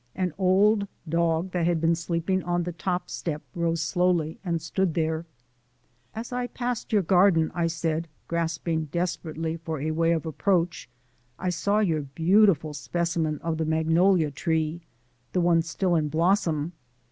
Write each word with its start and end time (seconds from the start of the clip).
An 0.15 0.33
old 0.39 0.87
dog 1.07 1.51
that 1.51 1.67
had 1.67 1.79
been 1.79 1.93
sleeping 1.93 2.41
on 2.41 2.63
the 2.63 2.71
top 2.71 3.07
step 3.07 3.43
rose 3.53 3.81
slowly 3.83 4.39
and 4.43 4.59
stood 4.59 4.95
there. 4.95 5.27
"As 6.15 6.33
I 6.33 6.47
passed 6.47 6.91
your 6.91 7.03
garden," 7.03 7.51
I 7.53 7.67
said, 7.67 8.07
grasping 8.27 8.85
desperately 8.85 9.57
for 9.57 9.79
a 9.79 9.91
way 9.91 10.13
of 10.13 10.25
approach, 10.25 10.89
"I 11.37 11.51
saw 11.51 11.81
your 11.81 12.01
beautiful 12.01 12.73
specimen 12.73 13.37
of 13.43 13.59
the 13.59 13.63
magnolia 13.65 14.31
tree 14.31 14.81
the 15.33 15.41
one 15.41 15.61
still 15.61 15.93
in 15.95 16.09
blossom. 16.09 16.71